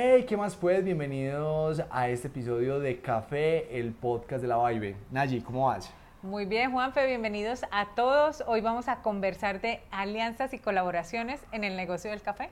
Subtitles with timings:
[0.00, 0.84] Hey, ¿qué más pues?
[0.84, 4.94] Bienvenidos a este episodio de Café, el podcast de la Vibe.
[5.10, 5.92] Nayi, ¿cómo vas?
[6.22, 8.44] Muy bien, Juanfe, bienvenidos a todos.
[8.46, 12.50] Hoy vamos a conversar de alianzas y colaboraciones en el negocio del café.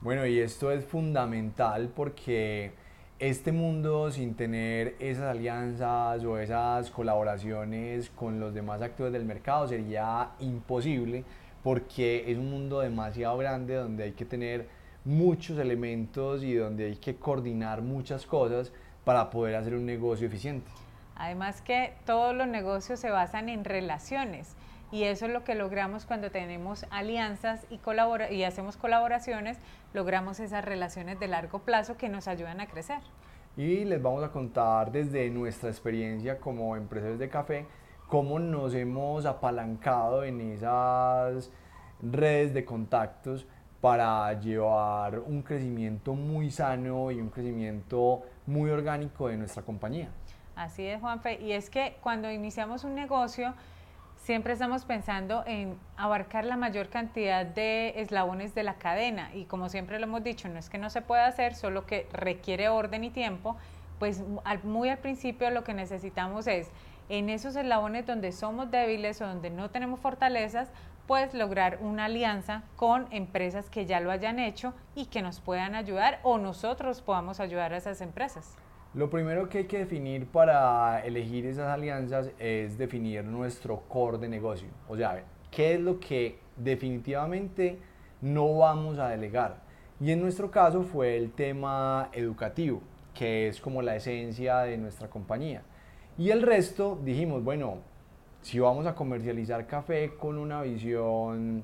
[0.00, 2.70] Bueno, y esto es fundamental porque
[3.18, 9.66] este mundo sin tener esas alianzas o esas colaboraciones con los demás actores del mercado
[9.66, 11.24] sería imposible
[11.64, 16.96] porque es un mundo demasiado grande donde hay que tener muchos elementos y donde hay
[16.96, 18.72] que coordinar muchas cosas
[19.04, 20.70] para poder hacer un negocio eficiente.
[21.16, 24.56] Además que todos los negocios se basan en relaciones
[24.92, 29.58] y eso es lo que logramos cuando tenemos alianzas y, colabora y hacemos colaboraciones,
[29.94, 32.98] logramos esas relaciones de largo plazo que nos ayudan a crecer.
[33.56, 37.66] Y les vamos a contar desde nuestra experiencia como empresarios de café
[38.10, 41.50] cómo nos hemos apalancado en esas
[42.02, 43.46] redes de contactos
[43.80, 50.08] para llevar un crecimiento muy sano y un crecimiento muy orgánico de nuestra compañía.
[50.54, 51.40] Así es, Juanfe.
[51.40, 53.54] Y es que cuando iniciamos un negocio,
[54.16, 59.34] siempre estamos pensando en abarcar la mayor cantidad de eslabones de la cadena.
[59.34, 62.06] Y como siempre lo hemos dicho, no es que no se pueda hacer, solo que
[62.12, 63.56] requiere orden y tiempo.
[63.98, 64.22] Pues
[64.62, 66.70] muy al principio lo que necesitamos es
[67.08, 70.70] en esos eslabones donde somos débiles o donde no tenemos fortalezas,
[71.10, 75.74] pues lograr una alianza con empresas que ya lo hayan hecho y que nos puedan
[75.74, 78.54] ayudar o nosotros podamos ayudar a esas empresas.
[78.94, 84.28] Lo primero que hay que definir para elegir esas alianzas es definir nuestro core de
[84.28, 84.68] negocio.
[84.88, 87.80] O sea, qué es lo que definitivamente
[88.20, 89.62] no vamos a delegar.
[89.98, 92.82] Y en nuestro caso fue el tema educativo,
[93.14, 95.62] que es como la esencia de nuestra compañía.
[96.16, 97.78] Y el resto dijimos, bueno,
[98.42, 101.62] si vamos a comercializar café con una visión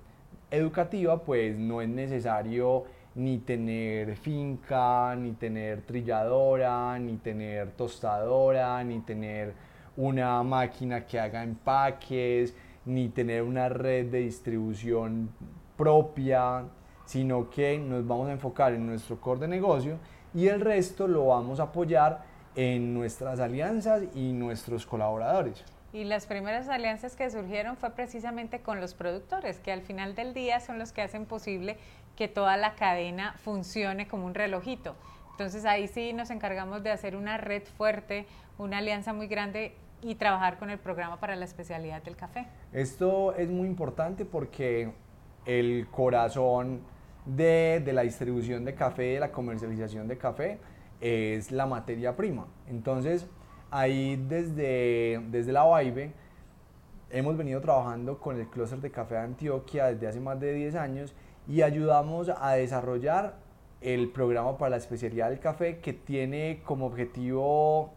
[0.51, 9.01] educativa, pues no es necesario ni tener finca, ni tener trilladora, ni tener tostadora, ni
[9.01, 9.55] tener
[9.97, 12.55] una máquina que haga empaques,
[12.85, 15.31] ni tener una red de distribución
[15.77, 16.65] propia,
[17.07, 19.99] sino que nos vamos a enfocar en nuestro core de negocio
[20.35, 25.65] y el resto lo vamos a apoyar en nuestras alianzas y nuestros colaboradores.
[25.93, 30.35] Y las primeras alianzas que surgieron fue precisamente con los productores, que al final del
[30.35, 31.77] día son los que hacen posible
[32.17, 34.97] que toda la cadena funcione como un relojito.
[35.33, 38.27] Entonces ahí sí nos encargamos de hacer una red fuerte,
[38.59, 42.47] una alianza muy grande y trabajar con el programa para la especialidad del café.
[42.73, 44.93] Esto es muy importante porque
[45.45, 46.81] el corazón
[47.25, 50.59] de, de la distribución de café, de la comercialización de café,
[51.01, 52.47] es la materia prima.
[52.69, 53.27] Entonces,
[53.77, 56.13] ahí desde, desde la Vibe
[57.11, 60.75] hemos venido trabajando con el clúster de café de Antioquia desde hace más de 10
[60.77, 61.15] años
[61.47, 63.35] y ayudamos a desarrollar
[63.83, 67.93] el programa para la especialidad del café que tiene como objetivo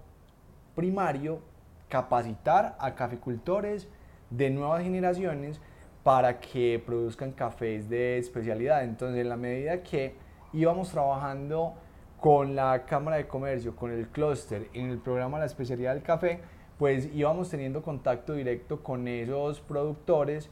[0.76, 1.40] primario
[1.88, 3.88] capacitar a caficultores
[4.30, 5.62] de nuevas generaciones
[6.04, 8.84] para que produzcan cafés de especialidad.
[8.84, 10.16] Entonces, en la medida que
[10.54, 11.76] íbamos trabajando
[12.20, 16.40] con la Cámara de Comercio, con el clúster, en el programa La Especialidad del Café,
[16.78, 20.50] pues íbamos teniendo contacto directo con esos productores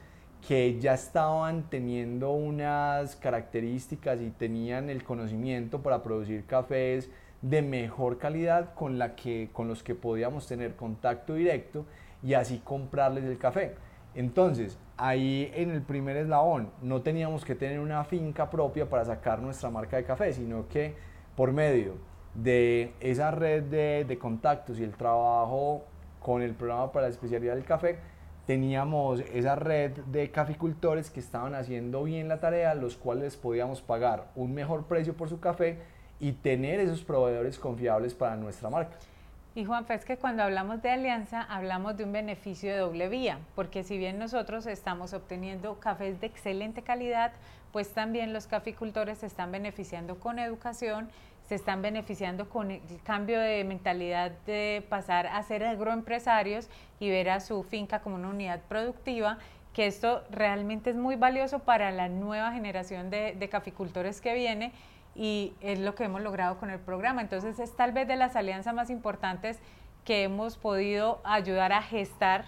[0.47, 7.09] que ya estaban teniendo unas características y tenían el conocimiento para producir cafés
[7.41, 11.85] de mejor calidad con, la que, con los que podíamos tener contacto directo
[12.23, 13.75] y así comprarles el café.
[14.15, 19.41] Entonces, ahí en el primer eslabón no teníamos que tener una finca propia para sacar
[19.41, 20.95] nuestra marca de café, sino que
[21.37, 21.93] por medio
[22.33, 25.85] de esa red de, contactos y el trabajo
[26.19, 27.99] con el programa para la especialidad del café,
[28.47, 34.31] teníamos esa red de caficultores que estaban haciendo bien la tarea, los cuales podíamos pagar
[34.35, 35.77] un mejor precio por su café
[36.19, 38.97] y tener esos proveedores confiables para nuestra marca.
[39.57, 43.39] Y Juan, es que cuando hablamos de alianza hablamos de un beneficio de doble vía,
[43.55, 47.31] porque si bien nosotros estamos obteniendo cafés de excelente calidad,
[47.71, 51.09] pues también los caficultores se están beneficiando con educación,
[51.47, 56.69] se están beneficiando con el cambio de mentalidad de pasar a ser agroempresarios
[56.99, 59.39] y ver a su finca como una unidad productiva,
[59.73, 64.71] que esto realmente es muy valioso para la nueva generación de, caficultores que viene
[65.17, 67.21] y es lo que hemos logrado con el programa.
[67.21, 69.59] Entonces es tal vez de las alianzas más importantes
[70.05, 72.45] que hemos podido ayudar a gestar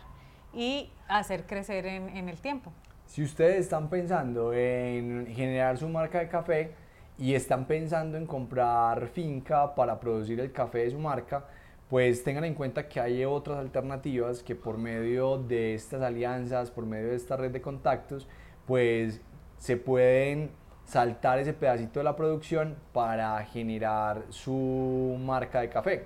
[0.54, 2.72] y hacer crecer en el tiempo.
[3.06, 6.76] Si ustedes están pensando en generar su marca de café
[7.18, 11.44] y están pensando en comprar finca para producir el café de su marca,
[11.90, 16.86] pues tengan en cuenta que hay otras alternativas que por medio de estas alianzas, por
[16.86, 18.28] medio de esta red de contactos,
[18.68, 19.22] pues
[19.58, 20.52] se pueden
[20.90, 26.06] saltar ese pedacito de la producción para generar su marca de café.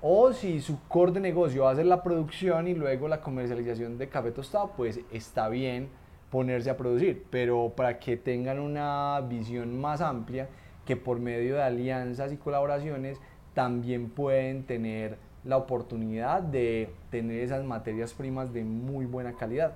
[0.00, 3.98] O si su core de negocio va a ser la producción y luego la comercialización
[3.98, 5.90] de café tostado, pues está bien
[6.30, 10.48] ponerse a producir, pero para que tengan una visión más amplia,
[10.86, 13.20] que por medio de alianzas y colaboraciones
[13.52, 19.74] también pueden tener la oportunidad de tener esas materias primas de muy buena calidad.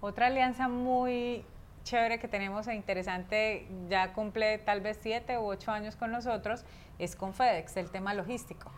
[0.00, 1.44] Otra alianza muy
[1.84, 6.64] chévere que tenemos e interesante, ya cumple tal vez siete u ocho años con nosotros,
[6.98, 8.70] es con FedEx, el tema logístico.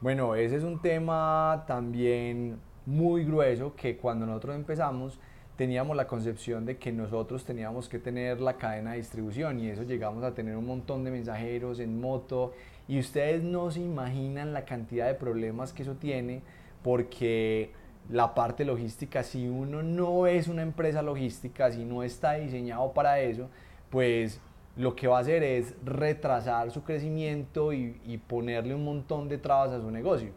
[0.00, 5.18] Bueno, ese es un tema también muy grueso que cuando nosotros empezamos
[5.56, 9.82] teníamos la concepción de que nosotros teníamos que tener la cadena de distribución y eso
[9.82, 12.52] llegamos a tener un montón de mensajeros en moto
[12.88, 16.42] y ustedes no se imaginan la cantidad de problemas que eso tiene
[16.82, 17.70] porque
[18.10, 23.20] la parte logística, si uno no es una empresa logística, si no está diseñado para
[23.20, 23.48] eso,
[23.90, 24.40] pues
[24.76, 29.70] lo que va a hacer es retrasar su crecimiento y, ponerle un montón de trabas
[29.70, 30.30] a su negocio.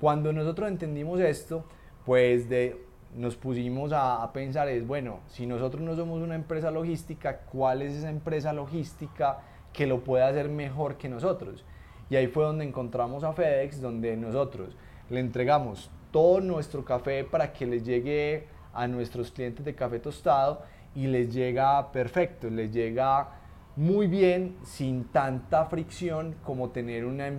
[0.00, 1.64] Cuando nosotros entendimos esto,
[2.06, 2.80] pues de,
[3.14, 7.82] nos pusimos a, a, pensar es, bueno, si nosotros no somos una empresa logística, ¿cuál
[7.82, 9.40] es esa empresa logística
[9.72, 11.64] que lo puede hacer mejor que nosotros?
[12.08, 14.76] Y ahí fue donde encontramos a FedEx, donde nosotros
[15.10, 20.62] le entregamos todo nuestro café para que les llegue a nuestros clientes de café tostado
[20.94, 23.28] y les llega perfecto, les llega
[23.76, 27.30] muy bien sin tanta fricción como tener una,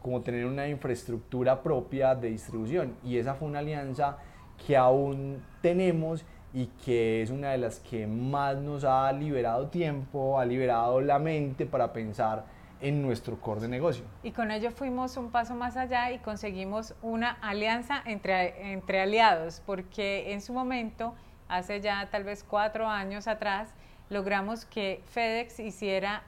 [0.00, 2.94] como tener una infraestructura propia de distribución.
[3.04, 4.18] Y esa fue una alianza
[4.66, 10.38] que aún tenemos y que es una de las que más nos ha liberado tiempo,
[10.38, 12.44] ha liberado la mente para pensar
[12.84, 14.04] en nuestro core de negocio.
[14.22, 19.62] Y con ello fuimos un paso más allá y conseguimos una alianza entre, entre aliados,
[19.64, 21.14] porque en su momento,
[21.48, 23.70] hace ya tal vez cuatro años atrás,
[24.10, 26.24] logramos que FedEx hiciera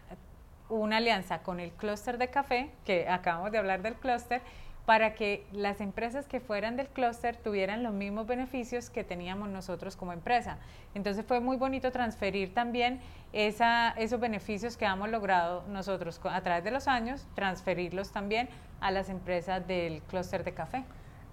[0.70, 4.40] una alianza con el clúster de café, que acabamos de hablar del clúster,
[4.86, 9.96] para que las empresas que fueran del clúster tuvieran los mismos beneficios que teníamos nosotros
[9.96, 10.58] como empresa.
[10.94, 13.00] Entonces fue muy bonito transferir también
[13.32, 18.48] esa, esos beneficios que hemos logrado nosotros a través de los años, transferirlos también
[18.80, 20.84] a las empresas del clúster de café.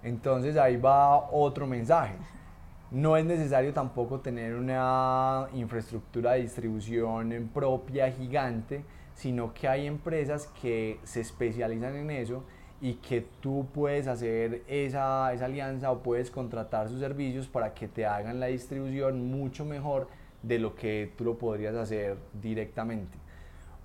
[0.02, 2.16] Entonces ahí va otro mensaje.
[2.90, 8.84] No es necesario tampoco tener una infraestructura de distribución propia gigante,
[9.14, 12.44] sino que hay empresas que se especializan en eso
[12.80, 17.88] y que tú puedes hacer esa, esa alianza o puedes contratar sus servicios para que
[17.88, 20.08] te hagan la distribución mucho mejor
[20.42, 23.16] de lo que tú lo podrías hacer directamente.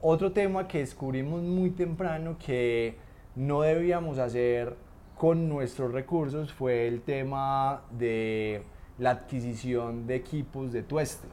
[0.01, 2.95] Otro tema que descubrimos muy temprano que
[3.36, 4.75] no debíamos hacer
[5.18, 8.63] con nuestros recursos fue el tema de
[8.97, 11.27] la adquisición de equipos de tueste.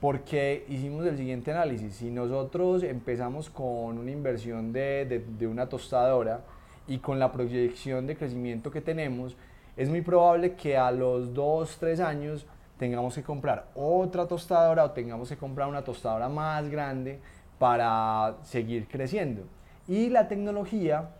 [0.00, 1.94] Porque hicimos el siguiente análisis.
[1.94, 6.40] Si nosotros empezamos con una inversión de, de, de una tostadora,
[6.86, 9.36] y con la proyección de crecimiento que tenemos,
[9.76, 12.46] es muy probable que a los 2, 3 años
[12.78, 17.20] tengamos que comprar otra tostadora o tengamos que comprar una tostadora más grande
[17.58, 19.44] para seguir creciendo.
[19.86, 21.10] Y la tecnología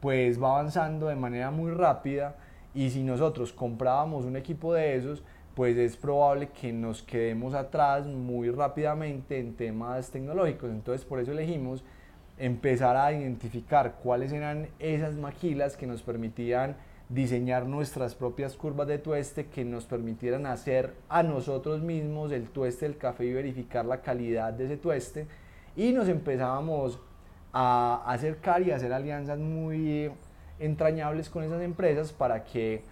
[0.00, 2.36] pues va avanzando de manera muy rápida
[2.74, 5.22] y si nosotros comprábamos un equipo de esos,
[5.54, 10.70] pues es probable que nos quedemos atrás muy rápidamente en temas tecnológicos.
[10.70, 11.84] Entonces por eso elegimos
[12.38, 16.76] empezar a identificar cuáles eran esas maquilas que nos permitían
[17.08, 22.86] diseñar nuestras propias curvas de tueste que nos permitieran hacer a nosotros mismos el tueste
[22.86, 25.26] del café y verificar la calidad de ese tueste.
[25.76, 26.98] Y nos empezábamos
[27.52, 30.10] a acercar y a hacer alianzas muy
[30.58, 32.82] entrañables con esas empresas para que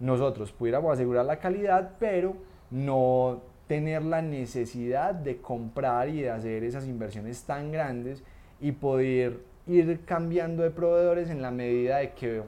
[0.00, 2.36] nosotros pudiéramos asegurar la calidad pero
[2.70, 8.22] no tener la necesidad de comprar y de hacer esas inversiones tan grandes
[8.60, 12.42] y poder ir cambiando de proveedores en la medida de que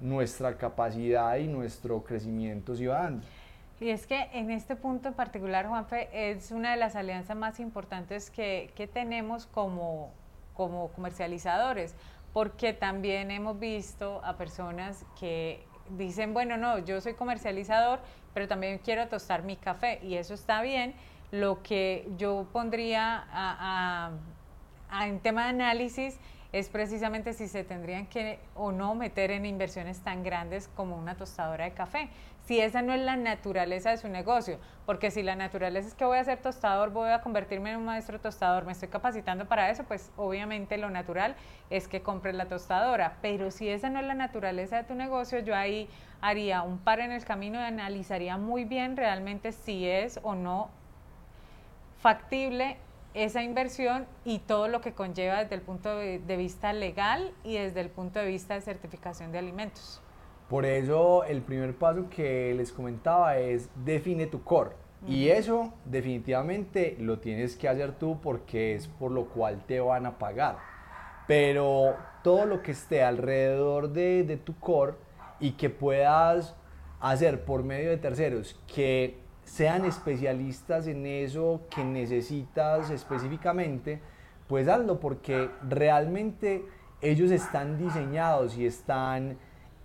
[0.00, 3.26] nuestra capacidad y nuestro crecimiento se va dando.
[3.80, 7.60] Y es que en este punto en particular, Juanfe, es una de las alianzas más
[7.60, 10.12] importantes que, que tenemos como,
[10.54, 11.94] como comercializadores,
[12.32, 15.64] porque también hemos visto a personas que
[15.96, 18.00] dicen, bueno, no, yo soy comercializador,
[18.32, 20.94] pero también quiero tostar mi café y eso está bien.
[21.30, 24.10] Lo que yo pondría a, a
[25.02, 26.18] en tema de análisis
[26.52, 31.16] es precisamente si se tendrían que o no meter en inversiones tan grandes como una
[31.16, 32.10] tostadora de café.
[32.44, 36.04] Si esa no es la naturaleza de su negocio, porque si la naturaleza es que
[36.04, 39.68] voy a ser tostador, voy a convertirme en un maestro tostador, me estoy capacitando para
[39.68, 41.34] eso, pues obviamente lo natural
[41.70, 43.16] es que compres la tostadora.
[43.20, 45.88] Pero si esa no es la naturaleza de tu negocio, yo ahí
[46.20, 50.70] haría un par en el camino y analizaría muy bien realmente si es o no
[51.98, 52.76] factible
[53.14, 57.80] esa inversión y todo lo que conlleva desde el punto de vista legal y desde
[57.80, 60.02] el punto de vista de certificación de alimentos.
[60.48, 64.72] Por eso el primer paso que les comentaba es define tu core.
[65.06, 70.06] Y eso definitivamente lo tienes que hacer tú porque es por lo cual te van
[70.06, 70.56] a pagar.
[71.26, 74.94] Pero todo lo que esté alrededor de, de tu core
[75.40, 76.56] y que puedas
[77.00, 84.00] hacer por medio de terceros que sean especialistas en eso que necesitas específicamente,
[84.48, 86.64] pues hazlo porque realmente
[87.00, 89.36] ellos están diseñados y están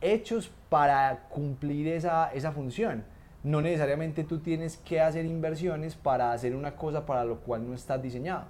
[0.01, 3.03] hechos para cumplir esa, esa función.
[3.43, 7.73] No necesariamente tú tienes que hacer inversiones para hacer una cosa para lo cual no
[7.73, 8.45] estás diseñado.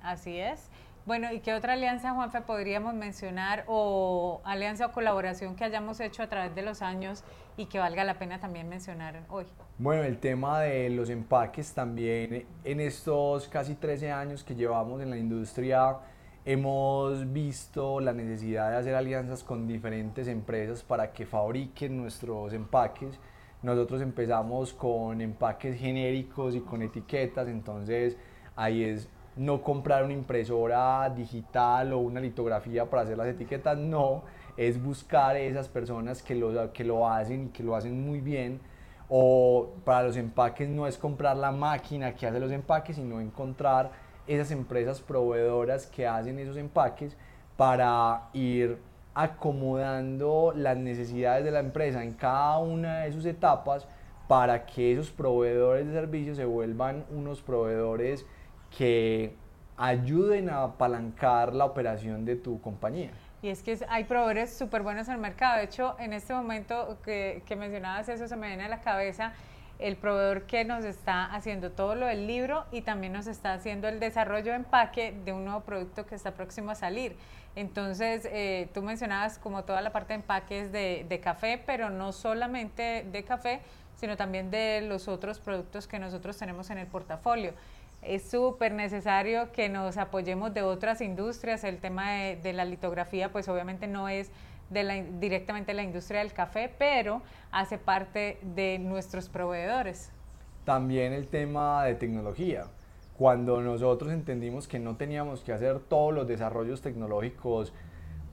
[0.00, 0.68] Así es.
[1.04, 6.22] Bueno, ¿y qué otra alianza, Juanfe, podríamos mencionar o alianza o colaboración que hayamos hecho
[6.22, 7.24] a través de los años
[7.56, 9.46] y que valga la pena también mencionar hoy?
[9.78, 15.10] Bueno, el tema de los empaques también en estos casi 13 años que llevamos en
[15.10, 15.96] la industria
[16.44, 23.18] hemos visto la necesidad de hacer alianzas con diferentes empresas para que fabriquen nuestros empaques.
[23.62, 28.16] Nosotros empezamos con empaques genéricos y con etiquetas, entonces
[28.54, 34.24] ahí es no comprar una impresora digital o una litografía para hacer las etiquetas, no,
[34.56, 38.60] es buscar esas personas que lo, que lo hacen y que lo hacen muy bien.
[39.08, 43.90] O para los empaques no es comprar la máquina que hace los empaques, sino encontrar
[44.26, 47.16] esas empresas proveedoras que hacen esos empaques
[47.56, 48.78] para ir
[49.14, 53.86] acomodando las necesidades de la empresa en cada una de sus etapas
[54.28, 58.24] para que esos proveedores de servicios se vuelvan unos proveedores
[58.76, 59.34] que
[59.76, 63.10] ayuden a apalancar la operación de tu compañía.
[63.42, 65.58] Y es que hay proveedores súper buenos en el mercado.
[65.58, 69.32] De hecho, en este momento que, que, mencionabas eso, se me viene a la cabeza
[69.80, 73.88] el proveedor que nos está haciendo todo lo del libro y también nos está haciendo
[73.88, 77.16] el desarrollo de empaque de un nuevo producto que está próximo a salir.
[77.56, 82.12] Entonces, eh, tú mencionabas como toda la parte de empaques de, de café, pero no
[82.12, 83.60] solamente de café,
[84.02, 87.54] sino también de los otros productos que nosotros tenemos en el portafolio
[88.02, 91.62] es súper necesario que nos apoyemos de otras industrias.
[91.62, 94.32] El tema de, la litografía, pues obviamente no es
[94.70, 100.10] de la, directamente la industria del café, pero hace parte de nuestros proveedores.
[100.64, 102.64] También el tema de tecnología.
[103.16, 107.72] Cuando nosotros entendimos que no teníamos que hacer todos los desarrollos tecnológicos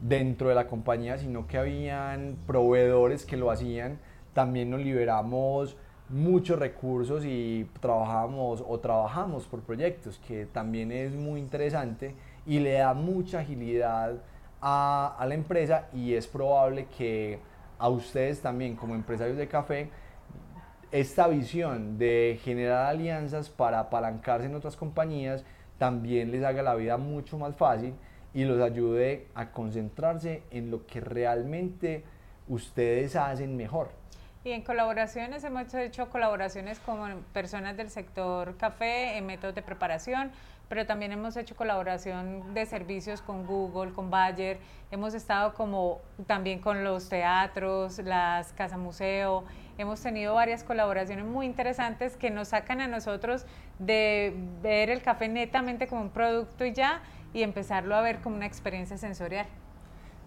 [0.01, 3.99] dentro de la compañía, sino que habían proveedores que lo hacían,
[4.33, 5.77] también nos liberamos
[6.09, 12.73] muchos recursos y trabajamos o trabajamos por proyectos, que también es muy interesante y le
[12.73, 14.15] da mucha agilidad
[14.61, 17.39] a, la empresa y es probable que
[17.77, 19.89] a ustedes también como empresarios de café
[20.91, 25.45] esta visión de generar alianzas para apalancarse en otras compañías
[25.77, 27.93] también les haga la vida mucho más fácil
[28.33, 32.03] y los ayude a concentrarse en lo que realmente
[32.47, 33.98] ustedes hacen mejor.
[34.49, 40.31] Y en colaboraciones hemos hecho colaboraciones con personas del sector café en métodos de preparación,
[40.67, 44.57] pero también hemos hecho colaboración de servicios con Google, con Bayer,
[44.89, 49.43] hemos estado como también con los teatros, las casa museo,
[49.77, 53.45] hemos tenido varias colaboraciones muy interesantes que nos sacan a nosotros
[53.77, 57.03] de ver el café netamente como un producto y ya
[57.35, 59.45] y empezarlo a ver como una experiencia sensorial.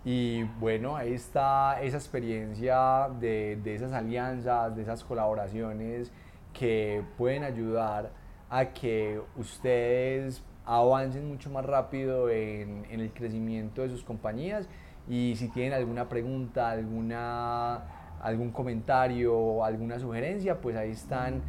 [0.04, 6.11] Y bueno, ahí está esa experiencia de, de, esas alianzas, de esas colaboraciones
[6.52, 8.11] que pueden ayudar
[8.50, 14.68] a que ustedes avancen mucho más rápido en, en, el crecimiento de sus compañías.
[15.09, 21.42] Y si tienen alguna pregunta, alguna, algún comentario, alguna sugerencia, pues ahí están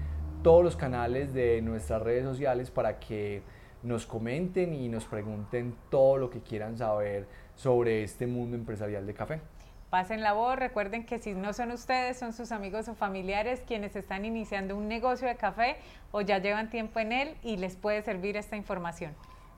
[0.44, 3.42] todos los canales de nuestras redes sociales para que
[3.84, 9.14] nos comenten y nos pregunten todo lo que quieran saber sobre este mundo empresarial de
[9.14, 9.42] café.
[9.90, 13.96] Pasen la voz, recuerden que si no son ustedes, son sus amigos o familiares quienes
[13.96, 15.76] están iniciando un negocio de café
[16.12, 19.14] o ya llevan tiempo en él y les puede servir esta información.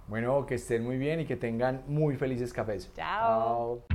[0.08, 2.92] Bueno, que estén muy bien y que tengan muy felices cafés.
[2.94, 3.82] Chao.
[3.88, 3.95] Chao.